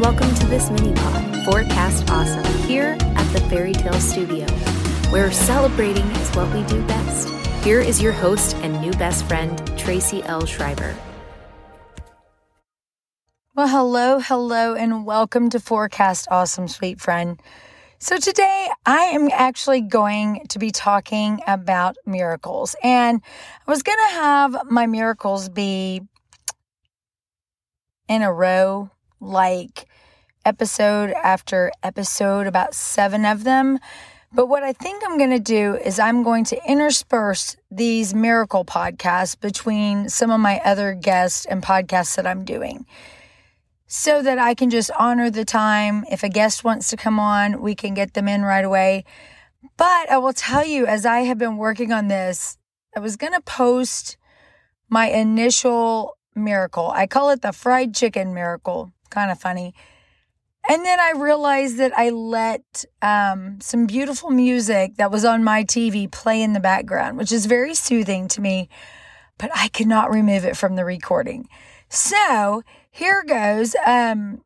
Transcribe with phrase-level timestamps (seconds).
[0.00, 4.46] welcome to this mini pod, Forecast Awesome, here at the Fairy Tale Studio,
[5.10, 7.28] where celebrating is what we do best.
[7.62, 10.46] Here is your host and new best friend, Tracy L.
[10.46, 10.96] Schreiber.
[13.54, 17.38] Well, hello, hello, and welcome to Forecast Awesome, sweet friend.
[17.98, 22.74] So, today I am actually going to be talking about miracles.
[22.82, 23.20] And
[23.66, 26.00] I was going to have my miracles be
[28.08, 28.88] in a row,
[29.20, 29.89] like
[30.50, 33.78] episode after episode, about seven of them.
[34.32, 38.64] But what I think I'm going to do is I'm going to intersperse these miracle
[38.64, 42.84] podcasts between some of my other guests and podcasts that I'm doing
[43.86, 46.04] so that I can just honor the time.
[46.10, 49.04] If a guest wants to come on, we can get them in right away.
[49.76, 52.58] But I will tell you, as I have been working on this,
[52.96, 54.16] I was going to post
[54.88, 56.90] my initial miracle.
[56.90, 58.92] I call it the fried chicken miracle.
[59.10, 59.74] Kind of funny.
[60.68, 65.64] And then I realized that I let um, some beautiful music that was on my
[65.64, 68.68] TV play in the background, which is very soothing to me,
[69.38, 71.48] but I could not remove it from the recording.
[71.88, 74.42] So here goes um,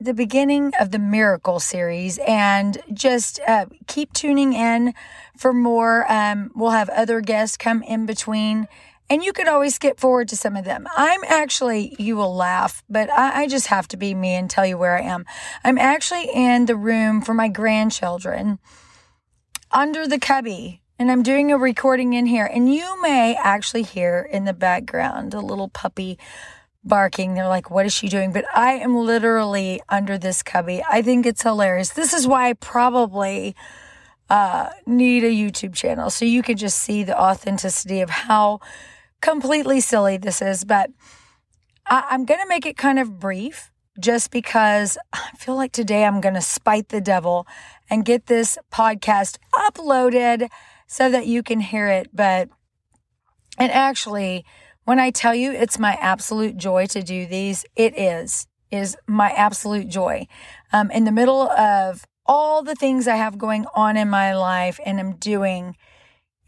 [0.00, 4.94] the beginning of the Miracle series, and just uh, keep tuning in
[5.36, 6.10] for more.
[6.10, 8.68] Um, we'll have other guests come in between.
[9.10, 10.86] And you could always skip forward to some of them.
[10.96, 14.66] I'm actually, you will laugh, but I, I just have to be me and tell
[14.66, 15.24] you where I am.
[15.64, 18.58] I'm actually in the room for my grandchildren
[19.72, 22.44] under the cubby and I'm doing a recording in here.
[22.44, 26.18] And you may actually hear in the background a little puppy
[26.82, 27.34] barking.
[27.34, 28.32] They're like, what is she doing?
[28.32, 30.82] But I am literally under this cubby.
[30.88, 31.90] I think it's hilarious.
[31.90, 33.54] This is why I probably
[34.28, 38.60] uh, need a YouTube channel so you can just see the authenticity of how
[39.20, 40.64] completely silly this is.
[40.64, 40.90] But
[41.86, 46.04] I- I'm going to make it kind of brief just because I feel like today
[46.04, 47.46] I'm going to spite the devil
[47.90, 50.48] and get this podcast uploaded
[50.86, 52.08] so that you can hear it.
[52.12, 52.48] But,
[53.58, 54.44] and actually,
[54.84, 59.30] when I tell you it's my absolute joy to do these, it is, is my
[59.30, 60.26] absolute joy.
[60.72, 64.78] Um, in the middle of all the things I have going on in my life
[64.84, 65.76] and I'm doing,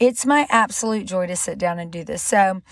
[0.00, 2.22] it's my absolute joy to sit down and do this.
[2.22, 2.62] So,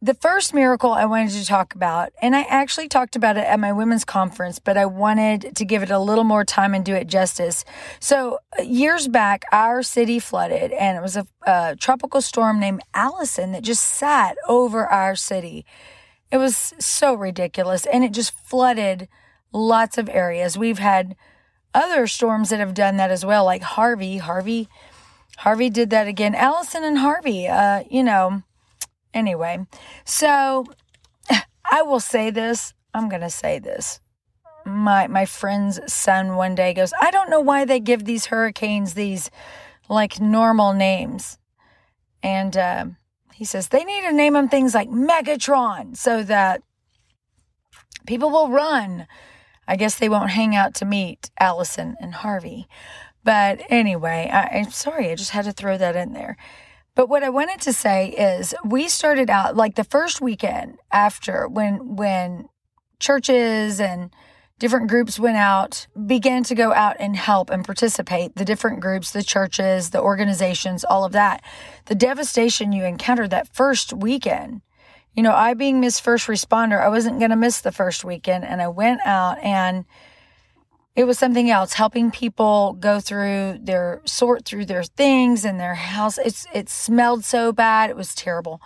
[0.00, 3.60] the first miracle I wanted to talk about, and I actually talked about it at
[3.60, 6.92] my women's conference, but I wanted to give it a little more time and do
[6.92, 7.64] it justice.
[8.00, 13.52] So, years back, our city flooded, and it was a, a tropical storm named Allison
[13.52, 15.64] that just sat over our city.
[16.32, 19.08] It was so ridiculous, and it just flooded
[19.52, 20.58] lots of areas.
[20.58, 21.14] We've had
[21.74, 24.18] other storms that have done that as well, like Harvey.
[24.18, 24.68] Harvey,
[25.42, 26.34] Harvey did that again.
[26.34, 28.42] Allison and Harvey, uh, you know
[29.14, 29.66] Anyway,
[30.04, 30.64] so
[31.70, 32.74] I will say this.
[32.94, 34.00] I'm going to say this.
[34.64, 38.94] My my friend's son one day goes, "I don't know why they give these hurricanes
[38.94, 39.30] these
[39.88, 41.38] like normal names."
[42.22, 42.86] And uh,
[43.34, 46.62] he says they need to name them things like Megatron so that
[48.06, 49.08] people will run.
[49.66, 52.68] I guess they won't hang out to meet Allison and Harvey.
[53.24, 56.36] But anyway, I, I'm sorry, I just had to throw that in there.
[56.94, 61.48] But what I wanted to say is we started out like the first weekend after
[61.48, 62.48] when when
[62.98, 64.10] churches and
[64.58, 69.10] different groups went out, began to go out and help and participate, the different groups,
[69.10, 71.42] the churches, the organizations, all of that.
[71.86, 74.60] The devastation you encountered that first weekend.
[75.14, 78.44] You know, I being Miss First Responder, I wasn't going to miss the first weekend
[78.44, 79.84] and I went out and
[80.94, 85.74] it was something else helping people go through their sort through their things and their
[85.74, 86.18] house.
[86.18, 88.60] It's it smelled so bad it was terrible.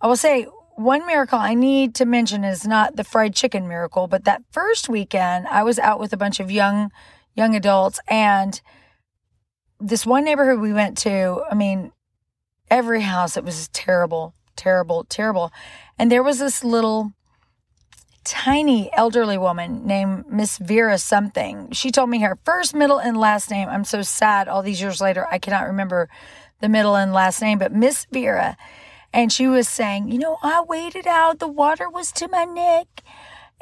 [0.00, 0.46] I will say
[0.76, 4.88] one miracle i need to mention is not the fried chicken miracle but that first
[4.88, 6.90] weekend i was out with a bunch of young
[7.34, 8.62] young adults and
[9.78, 11.92] this one neighborhood we went to i mean
[12.70, 15.52] every house it was terrible terrible terrible.
[15.98, 17.12] And there was this little
[18.24, 21.70] tiny elderly woman named Miss Vera something.
[21.72, 23.68] She told me her first, middle, and last name.
[23.68, 26.08] I'm so sad all these years later, I cannot remember
[26.60, 28.56] the middle and last name, but Miss Vera.
[29.12, 33.02] And she was saying, You know, I waited out, the water was to my neck.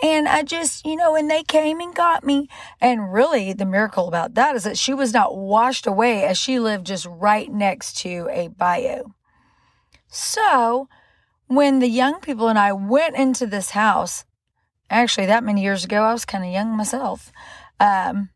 [0.03, 2.49] And I just, you know, and they came and got me.
[2.81, 6.59] And really, the miracle about that is that she was not washed away as she
[6.59, 9.05] lived just right next to a bayou.
[10.09, 10.89] So,
[11.49, 14.25] when the young people and I went into this house,
[14.91, 17.33] actually that many years ago i was kind of young myself
[17.79, 18.29] um,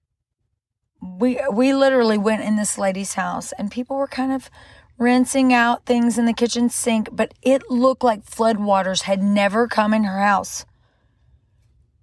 [1.03, 4.49] we we literally went in this lady's house and people were kind of
[4.97, 9.69] rinsing out things in the kitchen sink but it looked like flood waters had never
[9.69, 10.65] come in her house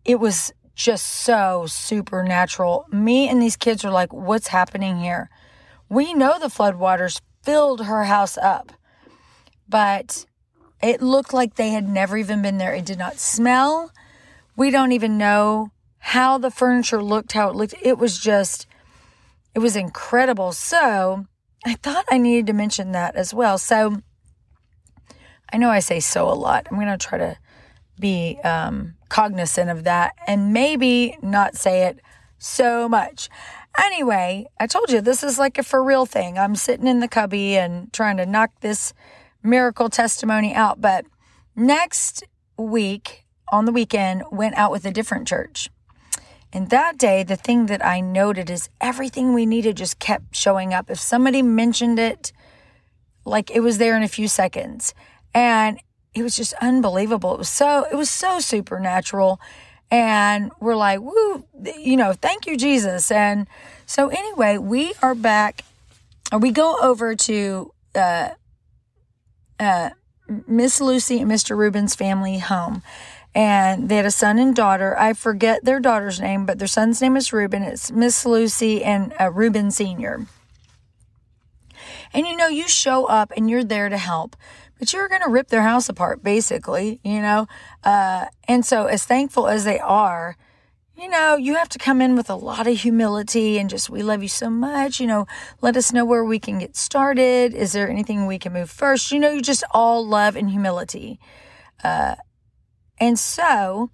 [0.05, 2.85] it was just so supernatural.
[2.91, 5.29] Me and these kids are like, what's happening here?
[5.89, 8.71] We know the floodwaters filled her house up,
[9.67, 10.25] but
[10.81, 12.73] it looked like they had never even been there.
[12.73, 13.91] It did not smell.
[14.55, 17.75] We don't even know how the furniture looked, how it looked.
[17.81, 18.67] It was just,
[19.53, 20.51] it was incredible.
[20.51, 21.25] So
[21.65, 23.57] I thought I needed to mention that as well.
[23.57, 24.01] So
[25.53, 26.67] I know I say so a lot.
[26.69, 27.37] I'm going to try to
[27.99, 31.99] be um, cognizant of that and maybe not say it
[32.37, 33.29] so much.
[33.77, 36.37] Anyway, I told you this is like a for real thing.
[36.37, 38.93] I'm sitting in the cubby and trying to knock this
[39.43, 40.81] miracle testimony out.
[40.81, 41.05] But
[41.55, 42.23] next
[42.57, 45.69] week, on the weekend, went out with a different church.
[46.53, 50.73] And that day, the thing that I noted is everything we needed just kept showing
[50.73, 50.89] up.
[50.89, 52.33] If somebody mentioned it,
[53.23, 54.93] like it was there in a few seconds.
[55.33, 55.79] And
[56.13, 57.33] it was just unbelievable.
[57.33, 59.39] It was so, it was so supernatural.
[59.89, 61.45] And we're like, woo,
[61.77, 63.11] you know, thank you, Jesus.
[63.11, 63.47] And
[63.85, 65.63] so anyway, we are back.
[66.37, 68.29] We go over to uh,
[69.59, 69.89] uh,
[70.47, 71.55] Miss Lucy and Mr.
[71.57, 72.83] Rubin's family home
[73.33, 74.97] and they had a son and daughter.
[74.97, 77.63] I forget their daughter's name, but their son's name is Ruben.
[77.63, 80.25] It's Miss Lucy and uh, Ruben Sr.
[82.13, 84.35] And you know, you show up and you're there to help,
[84.77, 87.47] but you're going to rip their house apart, basically, you know?
[87.83, 90.35] Uh, and so, as thankful as they are,
[90.97, 94.03] you know, you have to come in with a lot of humility and just, we
[94.03, 94.99] love you so much.
[94.99, 95.25] You know,
[95.61, 97.53] let us know where we can get started.
[97.55, 99.11] Is there anything we can move first?
[99.11, 101.19] You know, you just all love and humility.
[101.83, 102.15] Uh,
[103.01, 103.89] and so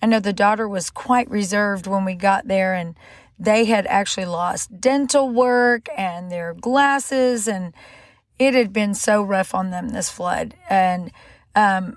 [0.00, 2.94] I know the daughter was quite reserved when we got there, and
[3.38, 7.74] they had actually lost dental work and their glasses, and
[8.38, 10.54] it had been so rough on them this flood.
[10.68, 11.10] And,
[11.54, 11.96] um,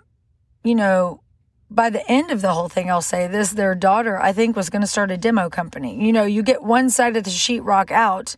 [0.63, 1.21] you know,
[1.69, 4.69] by the end of the whole thing, I'll say this their daughter, I think, was
[4.69, 6.03] going to start a demo company.
[6.03, 8.35] You know, you get one side of the sheetrock out,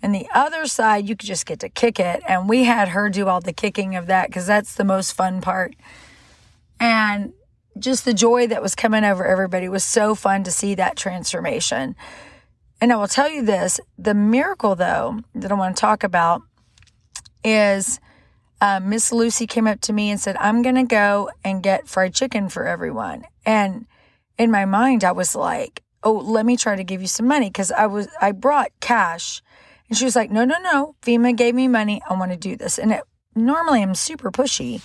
[0.00, 2.22] and the other side, you could just get to kick it.
[2.28, 5.40] And we had her do all the kicking of that because that's the most fun
[5.40, 5.74] part
[6.82, 7.32] and
[7.78, 11.94] just the joy that was coming over everybody was so fun to see that transformation.
[12.80, 16.42] And I will tell you this the miracle, though, that I want to talk about
[17.44, 18.00] is
[18.60, 21.86] uh, Miss Lucy came up to me and said, I'm going to go and get
[21.86, 23.24] fried chicken for everyone.
[23.46, 23.86] And
[24.36, 27.48] in my mind, I was like, oh, let me try to give you some money
[27.48, 29.40] because I was, I brought cash.
[29.88, 30.96] And she was like, no, no, no.
[31.02, 32.02] FEMA gave me money.
[32.10, 32.76] I want to do this.
[32.76, 33.04] And it,
[33.36, 34.82] normally I'm super pushy.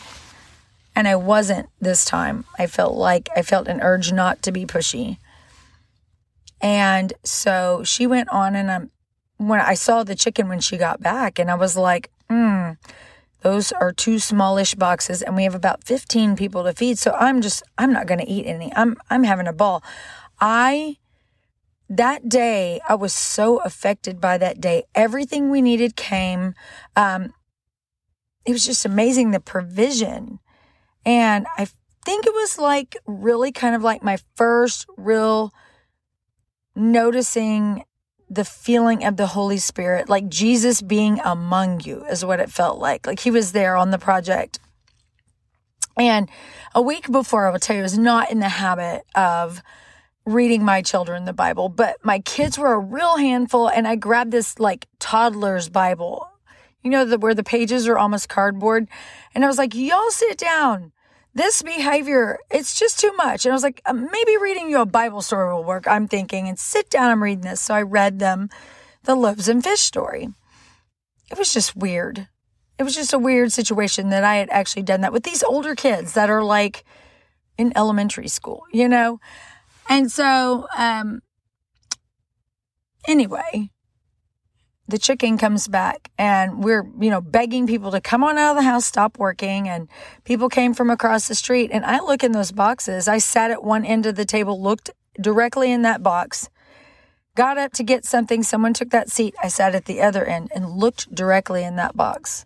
[0.97, 2.45] And I wasn't this time.
[2.57, 5.19] I felt like I felt an urge not to be pushy.
[6.59, 8.89] And so she went on, and I'm,
[9.37, 12.71] when I saw the chicken when she got back, and I was like, hmm,
[13.41, 16.97] those are two smallish boxes, and we have about 15 people to feed.
[16.97, 18.73] So I'm just, I'm not going to eat any.
[18.75, 19.83] I'm, I'm having a ball.
[20.41, 20.97] I,
[21.87, 24.85] that day, I was so affected by that day.
[24.95, 26.55] Everything we needed came.
[26.95, 27.35] Um,
[28.47, 30.39] it was just amazing the provision
[31.07, 31.69] and I
[32.03, 35.53] think it was like really kind of like my first real
[36.75, 37.85] noticing
[38.29, 42.77] the feeling of the Holy Spirit, like Jesus being among you, is what it felt
[42.77, 43.07] like.
[43.07, 44.59] Like he was there on the project.
[45.97, 46.29] And
[46.75, 49.61] a week before, I will tell you, I was not in the habit of
[50.25, 53.69] reading my children the Bible, but my kids were a real handful.
[53.69, 56.27] And I grabbed this like toddler's Bible,
[56.83, 58.89] you know, the, where the pages are almost cardboard.
[59.33, 60.91] And I was like, y'all sit down
[61.37, 63.45] this behavior, it's just too much.
[63.45, 65.87] And I was like, uh, maybe reading you a Bible story will work.
[65.87, 67.61] I'm thinking, and sit down, I'm reading this.
[67.61, 68.49] So I read them
[69.03, 70.29] the loaves and fish story.
[71.31, 72.27] It was just weird.
[72.79, 75.75] It was just a weird situation that I had actually done that with these older
[75.75, 76.83] kids that are like
[77.57, 79.19] in elementary school, you know?
[79.89, 81.21] And so, um,
[83.07, 83.69] anyway,
[84.87, 88.57] the chicken comes back and we're, you know, begging people to come on out of
[88.57, 89.67] the house, stop working.
[89.67, 89.89] And
[90.23, 91.71] people came from across the street.
[91.73, 93.07] And I look in those boxes.
[93.07, 94.89] I sat at one end of the table, looked
[95.19, 96.49] directly in that box,
[97.35, 98.43] got up to get something.
[98.43, 99.35] Someone took that seat.
[99.43, 102.45] I sat at the other end and looked directly in that box.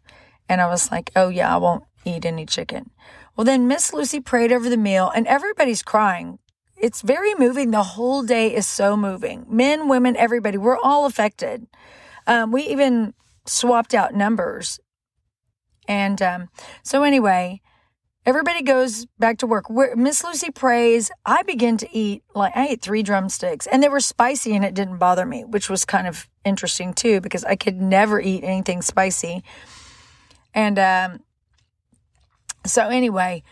[0.49, 2.89] And I was like, oh, yeah, I won't eat any chicken.
[3.35, 6.39] Well, then Miss Lucy prayed over the meal and everybody's crying.
[6.75, 7.69] It's very moving.
[7.69, 9.45] The whole day is so moving.
[9.47, 11.67] Men, women, everybody, we're all affected.
[12.27, 13.13] Um, we even
[13.45, 14.79] swapped out numbers.
[15.87, 16.49] And um,
[16.83, 17.61] so, anyway,
[18.25, 19.69] everybody goes back to work.
[19.69, 21.11] Miss Lucy prays.
[21.25, 24.73] I begin to eat, like, I ate three drumsticks, and they were spicy and it
[24.73, 28.81] didn't bother me, which was kind of interesting too, because I could never eat anything
[28.81, 29.43] spicy.
[30.53, 31.19] And um,
[32.65, 33.43] so, anyway,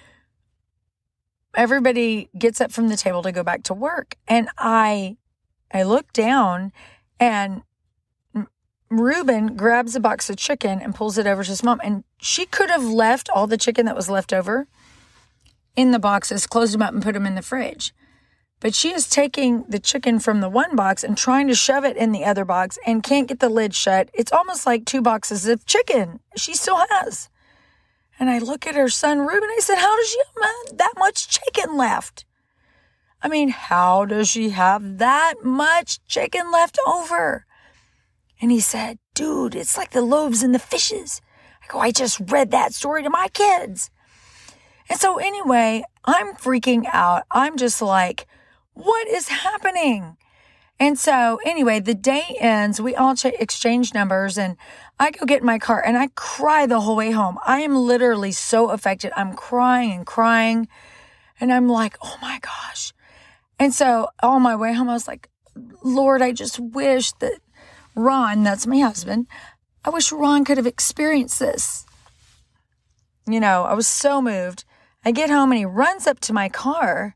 [1.56, 4.16] everybody gets up from the table to go back to work.
[4.28, 5.18] And I,
[5.74, 6.72] I look down
[7.20, 7.64] and
[8.90, 11.80] Reuben grabs a box of chicken and pulls it over to his mom.
[11.84, 14.68] And she could have left all the chicken that was left over
[15.76, 17.94] in the boxes, closed them up, and put them in the fridge.
[18.60, 21.96] But she is taking the chicken from the one box and trying to shove it
[21.96, 24.10] in the other box and can't get the lid shut.
[24.14, 27.30] It's almost like two boxes of chicken she still has.
[28.20, 29.50] And I look at her son, Reuben.
[29.50, 32.26] I said, How does she have that much chicken left?
[33.22, 37.46] I mean, how does she have that much chicken left over?
[38.42, 41.22] And he said, Dude, it's like the loaves and the fishes.
[41.64, 43.92] I go, I just read that story to my kids.
[44.90, 47.24] And so, anyway, I'm freaking out.
[47.30, 48.26] I'm just like,
[48.74, 50.18] what is happening?
[50.80, 52.82] And so, anyway, the day ends.
[52.82, 54.56] We all ch- exchange numbers, and
[54.98, 57.38] I go get in my car and I cry the whole way home.
[57.46, 59.12] I am literally so affected.
[59.16, 60.70] I'm crying and crying,
[61.40, 62.94] and I'm like, oh my gosh.
[63.60, 65.30] And so, on my way home, I was like,
[65.84, 67.40] Lord, I just wish that
[68.00, 69.28] Ron, that's my husband,
[69.84, 71.86] I wish Ron could have experienced this.
[73.28, 74.64] You know, I was so moved.
[75.06, 77.16] I get home and he runs up to my car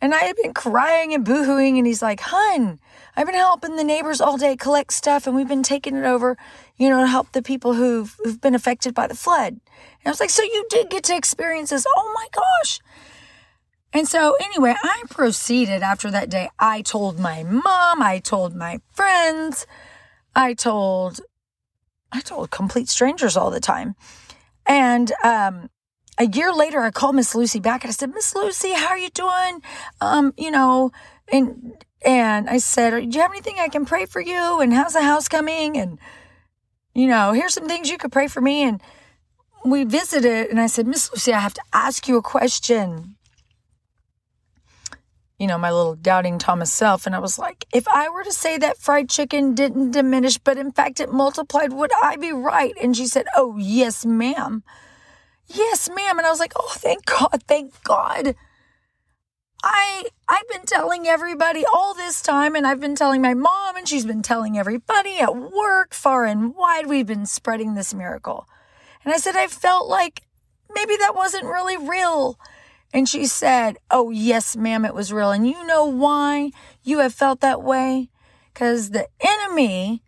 [0.00, 2.78] and I had been crying and boohooing and he's like, hun,
[3.16, 6.36] I've been helping the neighbors all day collect stuff and we've been taking it over,
[6.76, 9.54] you know, to help the people who've, who've been affected by the flood.
[9.54, 11.84] And I was like, so you did get to experience this.
[11.96, 12.80] Oh my gosh.
[13.92, 16.50] And so anyway, I proceeded after that day.
[16.58, 19.66] I told my mom, I told my friends,
[20.38, 21.20] I told,
[22.12, 23.96] I told complete strangers all the time.
[24.66, 25.68] And, um,
[26.16, 28.98] a year later, I called Miss Lucy back and I said, Miss Lucy, how are
[28.98, 29.62] you doing?
[30.00, 30.92] Um, you know,
[31.32, 34.60] and, and I said, do you have anything I can pray for you?
[34.60, 35.76] And how's the house coming?
[35.76, 35.98] And,
[36.94, 38.62] you know, here's some things you could pray for me.
[38.62, 38.80] And
[39.64, 43.16] we visited and I said, Miss Lucy, I have to ask you a question.
[45.38, 47.06] You know, my little doubting Thomas self.
[47.06, 50.58] And I was like, if I were to say that fried chicken didn't diminish, but
[50.58, 52.74] in fact it multiplied, would I be right?
[52.82, 54.64] And she said, Oh, yes, ma'am.
[55.48, 56.18] Yes, ma'am.
[56.18, 58.34] And I was like, oh, thank God, thank God.
[59.62, 63.88] I I've been telling everybody all this time and I've been telling my mom and
[63.88, 68.46] she's been telling everybody at work far and wide we've been spreading this miracle.
[69.04, 70.22] And I said I felt like
[70.72, 72.38] maybe that wasn't really real.
[72.92, 75.30] And she said, "Oh, yes, ma'am, it was real.
[75.30, 76.50] And you know why
[76.82, 78.08] you have felt that way?
[78.54, 80.02] Cuz the enemy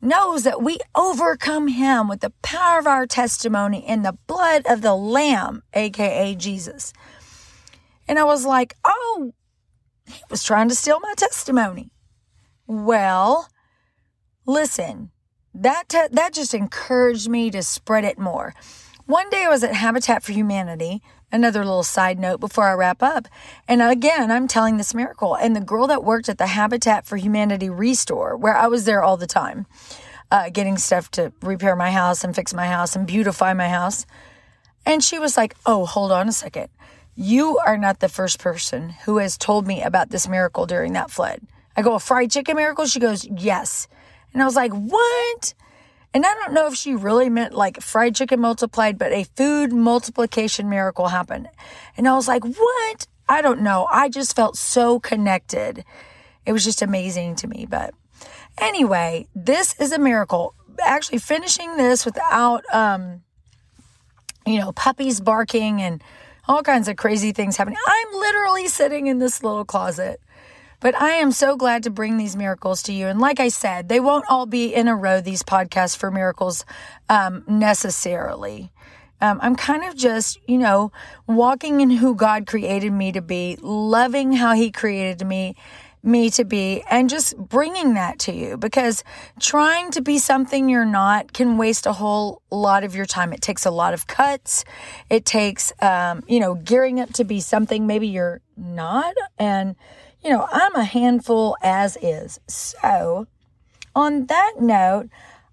[0.00, 4.82] knows that we overcome him with the power of our testimony in the blood of
[4.82, 6.92] the Lamb, aka Jesus.
[8.06, 9.32] And I was like, oh,
[10.06, 11.90] he was trying to steal my testimony.
[12.66, 13.48] Well,
[14.46, 15.10] listen,
[15.54, 18.54] that, te- that just encouraged me to spread it more.
[19.06, 23.02] One day I was at Habitat for Humanity, another little side note before I wrap
[23.02, 23.28] up.
[23.66, 25.34] And again, I'm telling this miracle.
[25.34, 29.02] And the girl that worked at the Habitat for Humanity Restore, where I was there
[29.02, 29.66] all the time,
[30.30, 34.06] uh, getting stuff to repair my house and fix my house and beautify my house.
[34.84, 36.68] And she was like, Oh, hold on a second.
[37.14, 41.10] You are not the first person who has told me about this miracle during that
[41.10, 41.40] flood.
[41.76, 42.86] I go, A fried chicken miracle?
[42.86, 43.88] She goes, Yes.
[44.32, 45.54] And I was like, What?
[46.18, 49.72] And I don't know if she really meant like fried chicken multiplied, but a food
[49.72, 51.48] multiplication miracle happened.
[51.96, 53.06] And I was like, what?
[53.28, 53.86] I don't know.
[53.88, 55.84] I just felt so connected.
[56.44, 57.68] It was just amazing to me.
[57.70, 57.94] But
[58.60, 60.54] anyway, this is a miracle.
[60.84, 63.22] Actually, finishing this without, um,
[64.44, 66.02] you know, puppies barking and
[66.48, 67.78] all kinds of crazy things happening.
[67.86, 70.20] I'm literally sitting in this little closet
[70.80, 73.06] but I am so glad to bring these miracles to you.
[73.06, 76.64] And like I said, they won't all be in a row, these podcasts for miracles
[77.08, 78.70] um, necessarily.
[79.20, 80.92] Um, I'm kind of just, you know,
[81.26, 85.56] walking in who God created me to be, loving how He created me,
[86.04, 89.02] me to be, and just bringing that to you because
[89.40, 93.32] trying to be something you're not can waste a whole lot of your time.
[93.32, 94.64] It takes a lot of cuts.
[95.10, 99.14] It takes, um, you know, gearing up to be something maybe you're not.
[99.36, 99.74] And,
[100.22, 102.40] you know, I'm a handful as is.
[102.48, 103.26] So,
[103.94, 105.08] on that note,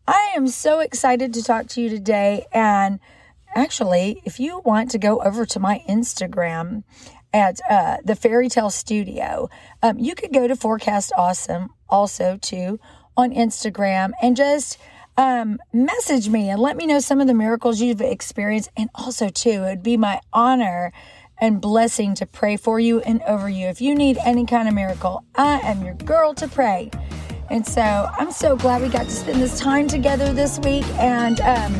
[0.07, 2.45] I am so excited to talk to you today.
[2.51, 2.99] And
[3.55, 6.83] actually, if you want to go over to my Instagram
[7.33, 9.49] at uh, the Fairy Tale Studio,
[9.81, 12.79] um, you could go to Forecast Awesome also too
[13.17, 14.77] on Instagram and just
[15.17, 18.69] um, message me and let me know some of the miracles you've experienced.
[18.75, 20.91] And also, too, it would be my honor
[21.39, 23.67] and blessing to pray for you and over you.
[23.67, 26.91] If you need any kind of miracle, I am your girl to pray.
[27.49, 30.85] And so I'm so glad we got to spend this time together this week.
[30.95, 31.75] And um,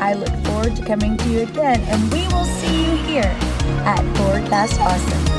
[0.00, 1.80] I look forward to coming to you again.
[1.80, 3.36] And we will see you here
[3.84, 5.35] at Forecast Awesome.